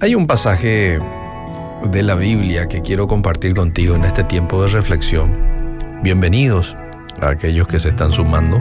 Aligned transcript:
Hay 0.00 0.16
un 0.16 0.26
pasaje 0.26 0.98
de 1.84 2.02
la 2.02 2.16
Biblia 2.16 2.66
que 2.66 2.82
quiero 2.82 3.06
compartir 3.06 3.54
contigo 3.54 3.94
en 3.94 4.04
este 4.04 4.24
tiempo 4.24 4.60
de 4.60 4.68
reflexión. 4.68 5.30
Bienvenidos 6.02 6.76
a 7.20 7.28
aquellos 7.28 7.68
que 7.68 7.78
se 7.78 7.90
están 7.90 8.12
sumando. 8.12 8.58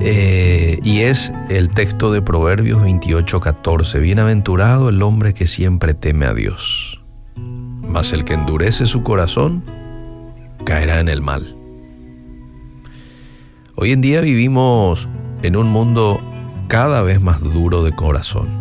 Eh, 0.00 0.80
y 0.82 1.00
es 1.00 1.30
el 1.50 1.68
texto 1.68 2.10
de 2.10 2.22
Proverbios 2.22 2.82
28:14. 2.82 4.00
Bienaventurado 4.00 4.88
el 4.88 5.02
hombre 5.02 5.34
que 5.34 5.46
siempre 5.46 5.92
teme 5.92 6.24
a 6.24 6.32
Dios. 6.32 7.02
Mas 7.36 8.12
el 8.14 8.24
que 8.24 8.32
endurece 8.32 8.86
su 8.86 9.02
corazón 9.02 9.62
caerá 10.64 11.00
en 11.00 11.10
el 11.10 11.20
mal. 11.20 11.54
Hoy 13.76 13.92
en 13.92 14.00
día 14.00 14.22
vivimos 14.22 15.06
en 15.42 15.56
un 15.56 15.68
mundo 15.68 16.18
cada 16.66 17.02
vez 17.02 17.20
más 17.20 17.40
duro 17.42 17.84
de 17.84 17.92
corazón 17.92 18.59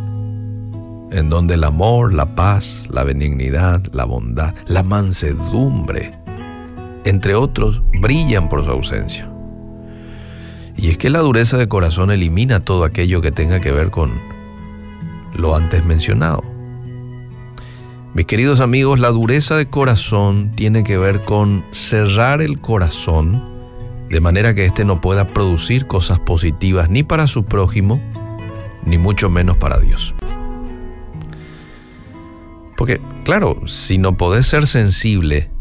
en 1.12 1.30
donde 1.30 1.56
el 1.56 1.64
amor, 1.64 2.14
la 2.14 2.36
paz, 2.36 2.84
la 2.90 3.04
benignidad, 3.04 3.82
la 3.94 4.06
bondad, 4.06 4.54
la 4.68 4.84
mansedumbre, 4.84 6.12
entre 7.06 7.36
otros, 7.36 7.82
brillan 8.00 8.50
por 8.50 8.64
su 8.64 8.72
ausencia. 8.72 9.30
Y 10.78 10.90
es 10.90 10.98
que 10.98 11.10
la 11.10 11.20
dureza 11.20 11.58
de 11.58 11.68
corazón 11.68 12.12
elimina 12.12 12.62
todo 12.62 12.84
aquello 12.84 13.22
que 13.22 13.32
tenga 13.32 13.60
que 13.60 13.72
ver 13.72 13.92
con 13.92 14.12
lo 15.34 15.56
antes 15.56 15.86
mencionado. 15.86 16.44
Mis 18.14 18.26
queridos 18.26 18.60
amigos, 18.60 19.00
la 19.00 19.10
dureza 19.10 19.56
de 19.56 19.70
corazón 19.70 20.52
tiene 20.56 20.84
que 20.84 20.98
ver 20.98 21.22
con 21.22 21.64
cerrar 21.72 22.42
el 22.42 22.60
corazón 22.60 23.60
de 24.10 24.20
manera 24.22 24.56
que 24.56 24.66
éste 24.66 24.86
no 24.86 25.02
pueda 25.02 25.28
producir 25.28 25.86
cosas 25.86 26.20
positivas 26.20 26.90
ni 26.90 27.04
para 27.04 27.28
su 27.28 27.46
prójimo, 27.46 28.02
ni 28.84 28.98
mucho 28.98 29.30
menos 29.30 29.58
para 29.58 29.80
Dios. 29.80 30.16
Porque, 32.80 33.02
claro, 33.26 33.60
si 33.68 33.98
no 33.98 34.16
podés 34.16 34.46
ser 34.46 34.66
sensible 34.66 35.52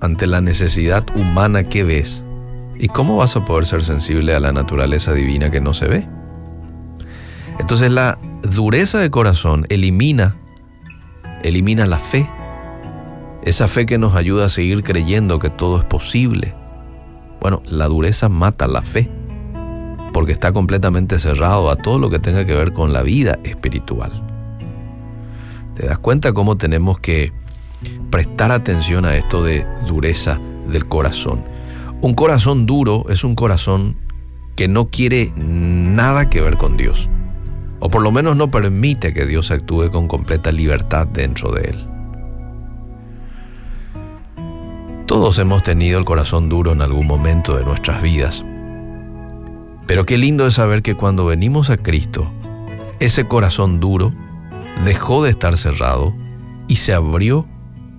ante 0.00 0.28
la 0.28 0.40
necesidad 0.40 1.04
humana 1.16 1.64
que 1.64 1.82
ves, 1.82 2.22
¿y 2.78 2.86
cómo 2.86 3.16
vas 3.16 3.34
a 3.34 3.44
poder 3.44 3.66
ser 3.66 3.82
sensible 3.82 4.32
a 4.36 4.38
la 4.38 4.52
naturaleza 4.52 5.12
divina 5.12 5.50
que 5.50 5.60
no 5.60 5.74
se 5.74 5.88
ve? 5.88 6.08
Entonces 7.58 7.90
la 7.90 8.16
dureza 8.42 9.00
de 9.00 9.10
corazón 9.10 9.66
elimina, 9.70 10.36
elimina 11.42 11.84
la 11.86 11.98
fe, 11.98 12.30
esa 13.42 13.66
fe 13.66 13.84
que 13.84 13.98
nos 13.98 14.14
ayuda 14.14 14.46
a 14.46 14.50
seguir 14.50 14.84
creyendo 14.84 15.40
que 15.40 15.50
todo 15.50 15.80
es 15.80 15.84
posible. 15.84 16.54
Bueno, 17.40 17.60
la 17.66 17.88
dureza 17.88 18.28
mata 18.28 18.68
la 18.68 18.82
fe, 18.82 19.10
porque 20.12 20.30
está 20.30 20.52
completamente 20.52 21.18
cerrado 21.18 21.68
a 21.70 21.74
todo 21.74 21.98
lo 21.98 22.08
que 22.08 22.20
tenga 22.20 22.44
que 22.44 22.54
ver 22.54 22.72
con 22.72 22.92
la 22.92 23.02
vida 23.02 23.36
espiritual. 23.42 24.29
¿Te 25.80 25.86
das 25.86 25.98
cuenta 25.98 26.34
cómo 26.34 26.58
tenemos 26.58 27.00
que 27.00 27.32
prestar 28.10 28.52
atención 28.52 29.06
a 29.06 29.16
esto 29.16 29.42
de 29.42 29.66
dureza 29.86 30.38
del 30.68 30.84
corazón? 30.84 31.42
Un 32.02 32.12
corazón 32.12 32.66
duro 32.66 33.06
es 33.08 33.24
un 33.24 33.34
corazón 33.34 33.96
que 34.56 34.68
no 34.68 34.90
quiere 34.90 35.32
nada 35.36 36.28
que 36.28 36.42
ver 36.42 36.58
con 36.58 36.76
Dios, 36.76 37.08
o 37.78 37.88
por 37.88 38.02
lo 38.02 38.12
menos 38.12 38.36
no 38.36 38.50
permite 38.50 39.14
que 39.14 39.24
Dios 39.24 39.50
actúe 39.50 39.90
con 39.90 40.06
completa 40.06 40.52
libertad 40.52 41.06
dentro 41.06 41.50
de 41.50 41.70
él. 41.70 41.88
Todos 45.06 45.38
hemos 45.38 45.62
tenido 45.62 45.98
el 45.98 46.04
corazón 46.04 46.50
duro 46.50 46.72
en 46.72 46.82
algún 46.82 47.06
momento 47.06 47.56
de 47.56 47.64
nuestras 47.64 48.02
vidas, 48.02 48.44
pero 49.86 50.04
qué 50.04 50.18
lindo 50.18 50.46
es 50.46 50.52
saber 50.52 50.82
que 50.82 50.94
cuando 50.94 51.24
venimos 51.24 51.70
a 51.70 51.78
Cristo, 51.78 52.30
ese 52.98 53.26
corazón 53.26 53.80
duro 53.80 54.12
dejó 54.84 55.22
de 55.22 55.30
estar 55.30 55.56
cerrado 55.56 56.14
y 56.68 56.76
se 56.76 56.92
abrió 56.92 57.46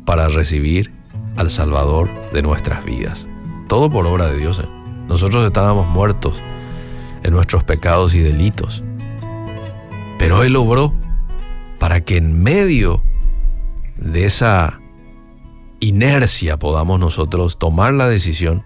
para 0.05 0.27
recibir 0.27 0.91
al 1.37 1.49
Salvador 1.49 2.09
de 2.33 2.41
nuestras 2.41 2.83
vidas. 2.83 3.27
Todo 3.67 3.89
por 3.89 4.05
obra 4.05 4.27
de 4.27 4.37
Dios. 4.37 4.59
¿eh? 4.59 4.67
Nosotros 5.07 5.45
estábamos 5.45 5.87
muertos 5.87 6.35
en 7.23 7.33
nuestros 7.33 7.63
pecados 7.63 8.13
y 8.13 8.19
delitos. 8.19 8.83
Pero 10.17 10.43
Él 10.43 10.55
obró 10.55 10.93
para 11.79 12.01
que 12.01 12.17
en 12.17 12.41
medio 12.43 13.03
de 13.97 14.25
esa 14.25 14.79
inercia 15.79 16.57
podamos 16.57 16.99
nosotros 16.99 17.57
tomar 17.57 17.93
la 17.93 18.07
decisión 18.07 18.63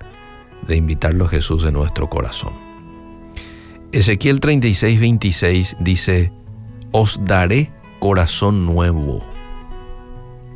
de 0.68 0.76
invitarlo 0.76 1.26
a 1.26 1.30
Jesús 1.30 1.64
en 1.66 1.74
nuestro 1.74 2.10
corazón. 2.10 2.54
Ezequiel 3.92 4.40
36, 4.42 5.00
26 5.00 5.78
dice, 5.80 6.34
os 6.92 7.20
daré 7.24 7.72
corazón 8.06 8.68
nuevo. 8.68 9.20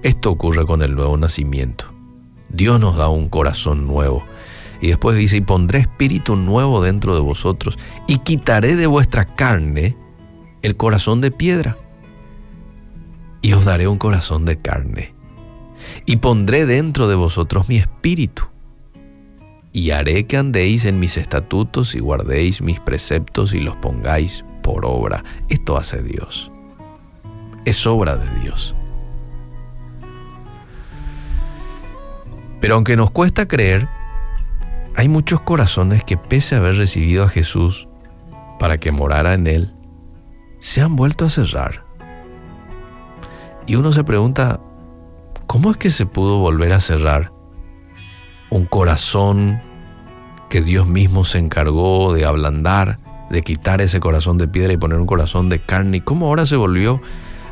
Esto 0.04 0.30
ocurre 0.30 0.68
con 0.68 0.84
el 0.84 0.94
nuevo 0.94 1.18
nacimiento. 1.18 1.86
Dios 2.50 2.80
nos 2.80 2.96
da 2.96 3.10
un 3.10 3.28
corazón 3.28 3.88
nuevo. 3.88 4.24
Y 4.82 4.90
después 4.90 5.18
dice, 5.18 5.38
y 5.38 5.42
pondré 5.42 5.80
espíritu 5.80 6.36
nuevo 6.36 6.80
dentro 6.84 7.16
de 7.16 7.22
vosotros, 7.22 7.80
y 8.08 8.20
quitaré 8.20 8.76
de 8.76 8.86
vuestra 8.86 9.26
carne 9.26 9.98
el 10.62 10.78
corazón 10.78 11.22
de 11.22 11.32
piedra, 11.32 11.76
y 13.42 13.54
os 13.54 13.66
daré 13.66 13.88
un 13.88 13.98
corazón 13.98 14.46
de 14.46 14.60
carne. 14.60 15.16
Y 16.06 16.18
pondré 16.18 16.68
dentro 16.68 17.08
de 17.08 17.16
vosotros 17.16 17.68
mi 17.68 17.78
espíritu, 17.78 18.44
y 19.74 19.90
haré 19.90 20.28
que 20.28 20.38
andéis 20.38 20.86
en 20.86 21.00
mis 21.00 21.18
estatutos 21.18 21.96
y 21.96 22.00
guardéis 22.00 22.62
mis 22.62 22.80
preceptos 22.80 23.56
y 23.56 23.60
los 23.60 23.76
pongáis 23.78 24.46
por 24.62 24.86
obra. 24.86 25.24
Esto 25.50 25.78
hace 25.78 26.04
Dios 26.04 26.52
es 27.66 27.86
obra 27.86 28.16
de 28.16 28.40
Dios. 28.42 28.76
Pero 32.60 32.76
aunque 32.76 32.96
nos 32.98 33.12
cuesta 33.12 33.48
creer, 33.48 33.88
hay 34.96 35.08
muchos 35.08 35.40
corazones 35.42 36.04
que 36.04 36.18
pese 36.18 36.56
a 36.56 36.58
haber 36.58 36.76
recibido 36.76 37.24
a 37.24 37.30
Jesús 37.30 37.88
para 38.60 38.78
que 38.78 38.92
morara 38.92 39.34
en 39.34 39.48
él, 39.48 39.74
se 40.60 40.82
han 40.82 40.96
vuelto 40.96 41.26
a 41.26 41.30
cerrar. 41.30 41.86
Y 43.66 43.76
uno 43.76 43.92
se 43.92 44.04
pregunta, 44.04 44.60
¿cómo 45.48 45.72
es 45.72 45.78
que 45.78 45.90
se 45.90 46.06
pudo 46.06 46.40
volver 46.40 46.74
a 46.74 46.82
cerrar 46.82 47.32
un 48.50 48.66
corazón 48.66 49.60
que 50.50 50.62
Dios 50.62 50.88
mismo 50.88 51.24
se 51.24 51.38
encargó 51.38 52.14
de 52.14 52.26
ablandar, 52.26 53.00
de 53.30 53.42
quitar 53.42 53.80
ese 53.80 54.00
corazón 54.00 54.38
de 54.38 54.48
piedra 54.48 54.74
y 54.74 54.78
poner 54.78 55.00
un 55.00 55.06
corazón 55.06 55.48
de 55.48 55.60
carne? 55.60 55.98
¿Y 55.98 56.02
cómo 56.02 56.28
ahora 56.28 56.46
se 56.46 56.58
volvió 56.58 57.02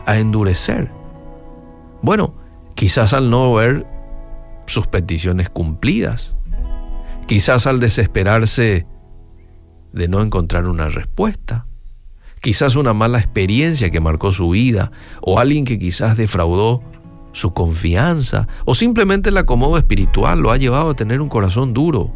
a 0.08 0.18
endurecer. 0.18 0.90
Bueno, 2.02 2.34
quizás 2.74 3.14
al 3.14 3.30
no 3.30 3.54
ver 3.54 3.86
sus 4.66 4.88
peticiones 4.88 5.50
cumplidas, 5.50 6.36
quizás 7.28 7.68
al 7.68 7.80
desesperarse 7.80 8.88
de 9.92 10.08
no 10.08 10.22
encontrar 10.22 10.68
una 10.68 10.90
respuesta, 10.90 11.68
quizás 12.42 12.76
una 12.76 12.94
mala 12.94 13.20
experiencia 13.20 13.90
que 13.90 14.00
marcó 14.00 14.32
su 14.32 14.50
vida, 14.50 14.92
o 15.22 15.40
alguien 15.40 15.66
que 15.66 15.78
quizás 15.78 16.18
defraudó 16.18 16.82
su 17.34 17.54
confianza, 17.54 18.48
o 18.66 18.76
simplemente 18.76 19.30
el 19.30 19.38
acomodo 19.38 19.78
espiritual 19.78 20.40
lo 20.40 20.52
ha 20.52 20.58
llevado 20.58 20.92
a 20.92 20.96
tener 20.96 21.20
un 21.20 21.30
corazón 21.30 21.74
duro. 21.74 22.12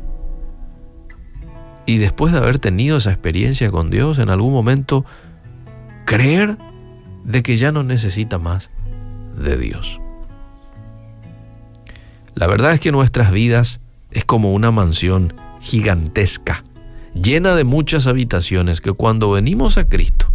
Y 1.85 1.97
después 1.97 2.31
de 2.31 2.39
haber 2.39 2.59
tenido 2.59 2.97
esa 2.97 3.11
experiencia 3.11 3.69
con 3.69 3.89
Dios, 3.89 4.17
en 4.19 4.29
algún 4.29 4.53
momento, 4.53 5.03
creer 6.05 6.57
de 7.23 7.43
que 7.43 7.57
ya 7.57 7.71
no 7.71 7.83
necesita 7.83 8.39
más 8.39 8.69
de 9.37 9.57
Dios. 9.57 9.99
La 12.35 12.47
verdad 12.47 12.73
es 12.73 12.79
que 12.79 12.91
nuestras 12.91 13.31
vidas 13.31 13.79
es 14.11 14.25
como 14.25 14.53
una 14.53 14.71
mansión 14.71 15.33
gigantesca, 15.59 16.63
llena 17.13 17.55
de 17.55 17.63
muchas 17.63 18.07
habitaciones 18.07 18.81
que 18.81 18.93
cuando 18.93 19.31
venimos 19.31 19.77
a 19.77 19.87
Cristo, 19.87 20.31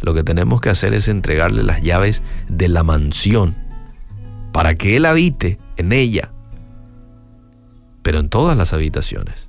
lo 0.00 0.14
que 0.14 0.24
tenemos 0.24 0.60
que 0.60 0.70
hacer 0.70 0.94
es 0.94 1.08
entregarle 1.08 1.62
las 1.62 1.82
llaves 1.82 2.22
de 2.48 2.68
la 2.68 2.82
mansión 2.82 3.54
para 4.52 4.74
que 4.74 4.96
Él 4.96 5.06
habite 5.06 5.58
en 5.76 5.92
ella, 5.92 6.30
pero 8.02 8.18
en 8.18 8.28
todas 8.28 8.56
las 8.56 8.72
habitaciones. 8.72 9.48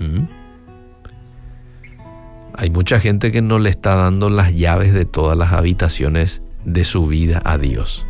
¿Mm? 0.00 0.41
Hay 2.62 2.70
mucha 2.70 3.00
gente 3.00 3.32
que 3.32 3.42
no 3.42 3.58
le 3.58 3.70
está 3.70 3.96
dando 3.96 4.30
las 4.30 4.54
llaves 4.54 4.94
de 4.94 5.04
todas 5.04 5.36
las 5.36 5.52
habitaciones 5.52 6.42
de 6.64 6.84
su 6.84 7.08
vida 7.08 7.42
a 7.44 7.58
Dios, 7.58 8.06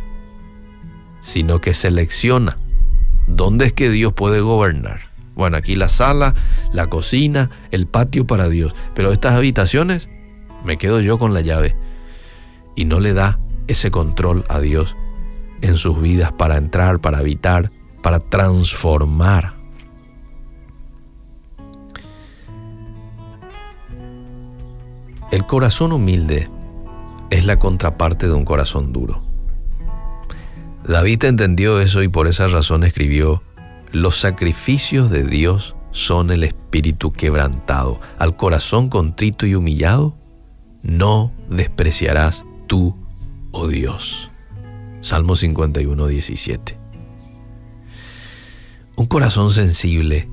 sino 1.23 1.59
que 1.59 1.73
selecciona 1.73 2.59
dónde 3.25 3.65
es 3.65 3.73
que 3.73 3.89
Dios 3.89 4.13
puede 4.13 4.41
gobernar. 4.41 4.99
Bueno, 5.33 5.57
aquí 5.57 5.75
la 5.75 5.89
sala, 5.89 6.35
la 6.71 6.85
cocina, 6.85 7.49
el 7.71 7.87
patio 7.87 8.27
para 8.27 8.47
Dios, 8.47 8.75
pero 8.93 9.11
estas 9.11 9.33
habitaciones 9.33 10.07
me 10.63 10.77
quedo 10.77 11.01
yo 11.01 11.17
con 11.17 11.33
la 11.33 11.41
llave. 11.41 11.75
Y 12.75 12.85
no 12.85 12.99
le 12.99 13.13
da 13.13 13.39
ese 13.65 13.89
control 13.89 14.45
a 14.49 14.59
Dios 14.59 14.95
en 15.63 15.77
sus 15.77 15.99
vidas 15.99 16.31
para 16.31 16.57
entrar, 16.57 16.99
para 16.99 17.17
habitar, 17.17 17.71
para 18.03 18.19
transformar 18.19 19.62
El 25.33 25.47
corazón 25.47 25.93
humilde 25.93 26.47
es 27.31 27.47
la 27.47 27.57
contraparte 27.57 28.27
de 28.27 28.33
un 28.33 28.45
corazón 28.45 28.93
duro. 28.93 29.23
David 30.87 31.23
entendió 31.23 31.79
eso 31.81 32.03
y 32.03 32.07
por 32.07 32.27
esa 32.27 32.47
razón 32.47 32.83
escribió, 32.83 33.41
los 33.91 34.19
sacrificios 34.19 35.09
de 35.09 35.23
Dios 35.23 35.75
son 35.89 36.29
el 36.29 36.43
espíritu 36.43 37.11
quebrantado, 37.11 37.99
al 38.19 38.35
corazón 38.35 38.89
contrito 38.89 39.47
y 39.47 39.55
humillado, 39.55 40.15
no 40.83 41.31
despreciarás 41.49 42.45
tú, 42.67 42.95
oh 43.49 43.67
Dios. 43.67 44.29
Salmo 45.01 45.35
51, 45.35 46.05
17. 46.05 46.77
Un 48.97 49.05
corazón 49.07 49.51
sensible 49.51 50.29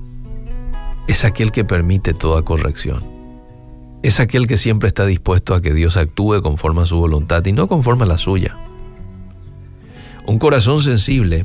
es 1.06 1.24
aquel 1.24 1.52
que 1.52 1.64
permite 1.64 2.12
toda 2.12 2.42
corrección. 2.42 3.19
Es 4.02 4.18
aquel 4.18 4.46
que 4.46 4.56
siempre 4.56 4.88
está 4.88 5.04
dispuesto 5.04 5.54
a 5.54 5.60
que 5.60 5.74
Dios 5.74 5.96
actúe 5.96 6.40
conforme 6.42 6.82
a 6.82 6.86
su 6.86 6.96
voluntad 6.96 7.44
y 7.44 7.52
no 7.52 7.68
conforme 7.68 8.04
a 8.04 8.06
la 8.06 8.18
suya. 8.18 8.56
Un 10.26 10.38
corazón 10.38 10.82
sensible 10.82 11.44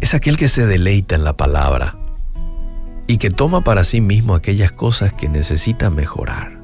es 0.00 0.14
aquel 0.14 0.36
que 0.36 0.48
se 0.48 0.66
deleita 0.66 1.16
en 1.16 1.24
la 1.24 1.36
palabra 1.36 1.96
y 3.08 3.18
que 3.18 3.30
toma 3.30 3.64
para 3.64 3.82
sí 3.82 4.00
mismo 4.00 4.34
aquellas 4.34 4.70
cosas 4.70 5.12
que 5.12 5.28
necesita 5.28 5.90
mejorar. 5.90 6.58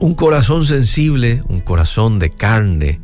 Un 0.00 0.14
corazón 0.14 0.64
sensible, 0.64 1.42
un 1.48 1.60
corazón 1.60 2.18
de 2.18 2.30
carne, 2.30 3.00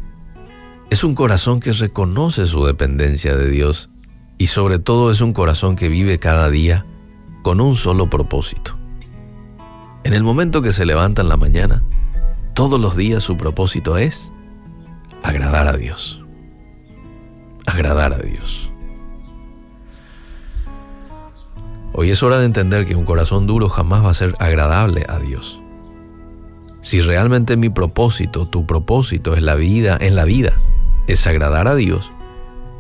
es 0.91 1.05
un 1.05 1.15
corazón 1.15 1.61
que 1.61 1.73
reconoce 1.73 2.47
su 2.47 2.65
dependencia 2.65 3.37
de 3.37 3.51
Dios 3.51 3.91
y 4.39 4.47
sobre 4.47 4.79
todo 4.79 5.11
es 5.11 5.21
un 5.21 5.33
corazón 5.33 5.77
que 5.77 5.89
vive 5.89 6.19
cada 6.19 6.49
día 6.49 6.87
con 7.45 7.61
un 7.61 7.77
solo 7.77 8.09
propósito. 8.09 8.75
En 10.03 10.15
el 10.15 10.23
momento 10.23 10.63
que 10.63 10.73
se 10.73 10.87
levanta 10.87 11.21
en 11.21 11.29
la 11.29 11.37
mañana, 11.37 11.85
todos 12.55 12.81
los 12.81 12.97
días 12.97 13.23
su 13.23 13.37
propósito 13.37 13.99
es 13.99 14.33
agradar 15.23 15.69
a 15.69 15.75
Dios. 15.75 16.25
Agradar 17.67 18.15
a 18.15 18.19
Dios. 18.19 18.71
Hoy 21.93 22.11
es 22.11 22.23
hora 22.23 22.39
de 22.39 22.47
entender 22.47 22.87
que 22.87 22.97
un 22.97 23.05
corazón 23.05 23.47
duro 23.47 23.69
jamás 23.69 24.05
va 24.05 24.11
a 24.11 24.15
ser 24.15 24.35
agradable 24.39 25.05
a 25.07 25.19
Dios. 25.19 25.61
Si 26.81 27.03
realmente 27.03 27.59
mi 27.59 27.69
propósito, 27.69 28.49
tu 28.49 28.67
propósito 28.67 29.35
es 29.35 29.43
la 29.43 29.55
vida, 29.55 29.99
en 30.01 30.17
la 30.17 30.25
vida, 30.25 30.55
es 31.07 31.27
agradar 31.27 31.69
a 31.69 31.75
Dios, 31.75 32.11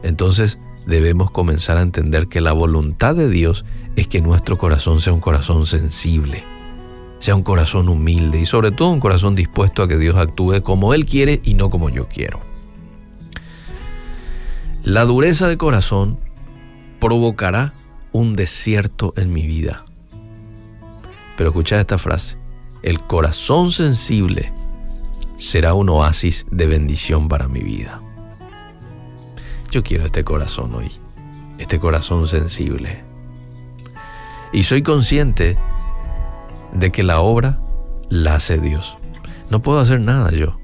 entonces 0.03 0.59
debemos 0.87 1.31
comenzar 1.31 1.77
a 1.77 1.83
entender 1.83 2.29
que 2.29 2.41
la 2.41 2.53
voluntad 2.53 3.15
de 3.15 3.29
Dios 3.29 3.65
es 3.97 4.07
que 4.09 4.21
nuestro 4.21 4.59
corazón 4.59 5.01
sea 5.01 5.13
un 5.13 5.21
corazón 5.21 5.67
sensible, 5.67 6.43
sea 7.19 7.35
un 7.35 7.43
corazón 7.43 7.89
humilde 7.89 8.41
y 8.41 8.47
sobre 8.47 8.71
todo 8.71 8.91
un 8.91 9.01
corazón 9.01 9.35
dispuesto 9.35 9.83
a 9.83 9.89
que 9.89 9.99
Dios 9.99 10.17
actúe 10.17 10.63
como 10.63 10.95
Él 10.95 11.07
quiere 11.07 11.41
y 11.45 11.55
no 11.55 11.71
como 11.71 11.91
yo 11.91 12.09
quiero. 12.09 12.41
La 14.83 15.05
dureza 15.05 15.49
de 15.49 15.57
corazón 15.57 16.19
provocará 17.01 17.73
un 18.13 18.37
desierto 18.37 19.15
en 19.17 19.33
mi 19.33 19.47
vida. 19.47 19.87
Pero 21.37 21.51
escucha 21.51 21.81
esta 21.81 21.99
frase, 21.99 22.37
el 22.83 23.01
corazón 23.01 23.73
sensible 23.73 24.53
será 25.37 25.75
un 25.75 25.89
oasis 25.89 26.47
de 26.51 26.67
bendición 26.67 27.29
para 27.29 27.49
mi 27.49 27.61
vida. 27.61 28.04
Yo 29.75 29.83
quiero 29.83 30.05
este 30.05 30.23
corazón 30.23 30.73
hoy, 30.73 30.89
este 31.59 31.81
corazón 31.81 32.29
sensible. 32.29 33.03
Y 34.53 34.63
soy 34.63 34.83
consciente 34.83 35.57
de 36.73 36.93
que 36.93 37.03
la 37.03 37.19
obra 37.19 37.59
la 38.09 38.37
hace 38.37 38.59
Dios. 38.59 38.97
No 39.51 39.63
puedo 39.63 39.81
hacer 39.81 40.01
nada 40.01 40.31
yo 40.31 40.61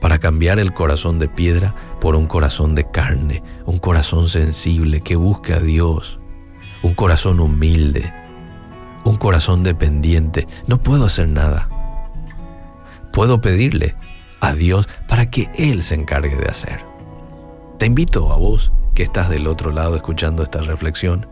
para 0.00 0.20
cambiar 0.20 0.60
el 0.60 0.72
corazón 0.72 1.18
de 1.18 1.26
piedra 1.26 1.74
por 2.00 2.14
un 2.14 2.28
corazón 2.28 2.76
de 2.76 2.88
carne, 2.88 3.42
un 3.66 3.78
corazón 3.78 4.28
sensible 4.28 5.00
que 5.00 5.16
busque 5.16 5.52
a 5.52 5.58
Dios, 5.58 6.20
un 6.84 6.94
corazón 6.94 7.40
humilde, 7.40 8.12
un 9.02 9.16
corazón 9.16 9.64
dependiente. 9.64 10.46
No 10.68 10.80
puedo 10.80 11.06
hacer 11.06 11.26
nada. 11.26 11.68
Puedo 13.12 13.40
pedirle 13.40 13.96
a 14.38 14.54
Dios 14.54 14.88
para 15.08 15.30
que 15.30 15.50
Él 15.56 15.82
se 15.82 15.96
encargue 15.96 16.36
de 16.36 16.46
hacer. 16.46 16.93
Te 17.78 17.86
invito 17.86 18.32
a 18.32 18.36
vos, 18.36 18.70
que 18.94 19.02
estás 19.02 19.28
del 19.28 19.48
otro 19.48 19.72
lado 19.72 19.96
escuchando 19.96 20.42
esta 20.42 20.60
reflexión, 20.60 21.26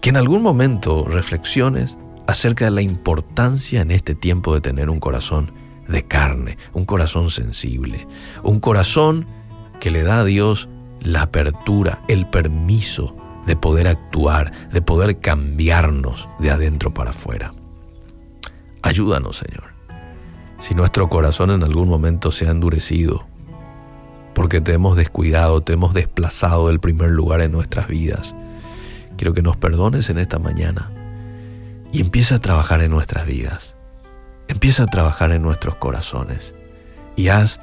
que 0.00 0.10
en 0.10 0.16
algún 0.16 0.42
momento 0.42 1.04
reflexiones 1.04 1.98
acerca 2.26 2.66
de 2.66 2.70
la 2.70 2.82
importancia 2.82 3.80
en 3.80 3.90
este 3.90 4.14
tiempo 4.14 4.54
de 4.54 4.60
tener 4.60 4.88
un 4.88 5.00
corazón 5.00 5.52
de 5.88 6.06
carne, 6.06 6.56
un 6.72 6.84
corazón 6.84 7.30
sensible, 7.30 8.06
un 8.44 8.60
corazón 8.60 9.26
que 9.80 9.90
le 9.90 10.04
da 10.04 10.20
a 10.20 10.24
Dios 10.24 10.68
la 11.00 11.22
apertura, 11.22 12.02
el 12.06 12.26
permiso 12.26 13.16
de 13.46 13.56
poder 13.56 13.88
actuar, 13.88 14.70
de 14.70 14.82
poder 14.82 15.18
cambiarnos 15.18 16.28
de 16.38 16.52
adentro 16.52 16.94
para 16.94 17.10
afuera. 17.10 17.52
Ayúdanos, 18.82 19.38
Señor. 19.38 19.64
Si 20.60 20.74
nuestro 20.74 21.08
corazón 21.08 21.50
en 21.50 21.64
algún 21.64 21.88
momento 21.88 22.30
se 22.30 22.46
ha 22.46 22.50
endurecido, 22.50 23.26
porque 24.34 24.60
te 24.60 24.72
hemos 24.72 24.96
descuidado, 24.96 25.60
te 25.62 25.72
hemos 25.72 25.94
desplazado 25.94 26.68
del 26.68 26.80
primer 26.80 27.10
lugar 27.10 27.40
en 27.40 27.52
nuestras 27.52 27.88
vidas. 27.88 28.34
Quiero 29.16 29.34
que 29.34 29.42
nos 29.42 29.56
perdones 29.56 30.08
en 30.08 30.18
esta 30.18 30.38
mañana 30.38 30.90
y 31.92 32.00
empieza 32.00 32.36
a 32.36 32.40
trabajar 32.40 32.82
en 32.82 32.90
nuestras 32.90 33.26
vidas. 33.26 33.74
Empieza 34.48 34.84
a 34.84 34.86
trabajar 34.86 35.32
en 35.32 35.42
nuestros 35.42 35.76
corazones 35.76 36.54
y 37.16 37.28
haz 37.28 37.60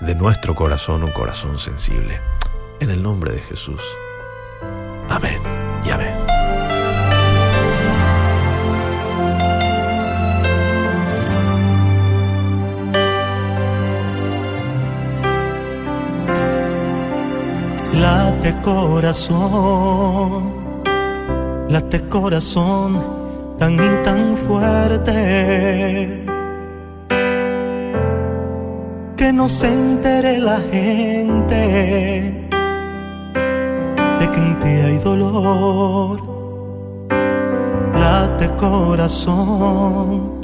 de 0.00 0.14
nuestro 0.14 0.54
corazón 0.54 1.02
un 1.02 1.10
corazón 1.10 1.58
sensible. 1.58 2.18
En 2.80 2.90
el 2.90 3.02
nombre 3.02 3.32
de 3.32 3.40
Jesús. 3.40 3.82
Amén 5.08 5.38
y 5.84 5.90
amén. 5.90 6.11
Late 18.42 18.60
corazón, 18.60 20.42
late 21.68 22.00
corazón 22.08 22.98
tan 23.56 23.74
y 23.74 24.02
tan 24.02 24.36
fuerte 24.36 26.24
que 29.16 29.32
no 29.32 29.48
se 29.48 29.68
entere 29.68 30.38
la 30.38 30.58
gente 30.72 32.50
de 34.18 34.30
que 34.32 34.40
en 34.40 34.58
ti 34.58 34.68
hay 34.86 34.98
dolor. 34.98 36.20
Late 37.94 38.50
corazón, 38.56 40.40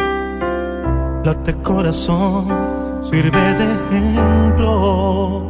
late 1.24 1.52
corazón, 1.64 2.46
sirve 3.02 3.54
de 3.54 3.64
ejemplo 3.74 5.47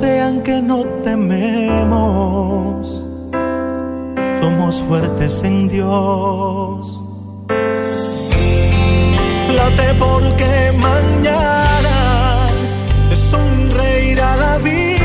vean 0.00 0.42
que 0.42 0.62
no 0.62 0.84
tememos. 1.02 3.04
Somos 4.40 4.80
fuertes 4.82 5.42
en 5.42 5.68
Dios. 5.68 7.04
Plate 9.48 9.94
porque 9.98 10.72
mañana 10.80 12.46
sonreirá 13.30 14.36
la 14.36 14.58
vida. 14.58 15.01